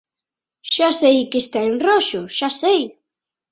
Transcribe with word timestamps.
Xa 0.73 0.89
sei 1.01 1.17
que 1.31 1.39
está 1.43 1.59
en 1.69 1.75
roxo, 1.87 2.21
xa 2.37 2.49
sei. 2.61 2.81